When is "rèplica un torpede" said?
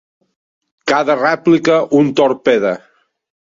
1.19-2.75